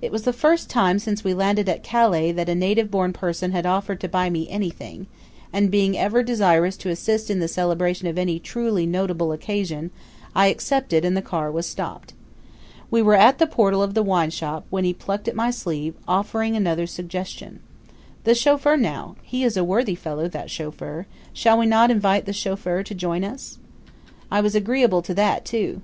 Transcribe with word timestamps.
It 0.00 0.10
was 0.10 0.22
the 0.22 0.32
first 0.32 0.70
time 0.70 0.98
since 0.98 1.22
we 1.22 1.34
landed 1.34 1.68
at 1.68 1.84
Calais 1.84 2.32
that 2.32 2.48
a 2.48 2.54
native 2.54 2.90
born 2.90 3.12
person 3.12 3.52
had 3.52 3.66
offered 3.66 4.00
to 4.00 4.08
buy 4.08 4.26
anything, 4.28 5.06
and, 5.52 5.70
being 5.70 5.98
ever 5.98 6.22
desirous 6.22 6.78
to 6.78 6.88
assist 6.88 7.28
in 7.28 7.40
the 7.40 7.46
celebration 7.46 8.08
of 8.08 8.16
any 8.16 8.38
truly 8.38 8.86
notable 8.86 9.32
occasion, 9.32 9.90
I 10.34 10.46
accepted 10.46 11.04
and 11.04 11.14
the 11.14 11.20
car 11.20 11.50
was 11.50 11.66
stopped. 11.66 12.14
We 12.90 13.02
were 13.02 13.12
at 13.16 13.36
the 13.36 13.46
portal 13.46 13.82
of 13.82 13.92
the 13.92 14.02
wine 14.02 14.30
shop, 14.30 14.64
when 14.70 14.84
he 14.84 14.94
plucked 14.94 15.28
at 15.28 15.36
my 15.36 15.50
sleeve, 15.50 15.92
offering 16.08 16.56
another 16.56 16.86
suggestion: 16.86 17.60
"The 18.24 18.34
chauffeur 18.34 18.78
now 18.78 19.16
he 19.22 19.44
is 19.44 19.58
a 19.58 19.62
worthy 19.62 19.94
fellow, 19.94 20.26
that 20.28 20.48
chauffeur. 20.48 21.04
Shall 21.34 21.58
we 21.58 21.66
not 21.66 21.90
invite 21.90 22.24
the 22.24 22.32
chauffeur 22.32 22.82
to 22.82 22.94
join 22.94 23.24
us?" 23.24 23.58
I 24.30 24.40
was 24.40 24.54
agreeable 24.54 25.02
to 25.02 25.12
that, 25.16 25.44
too. 25.44 25.82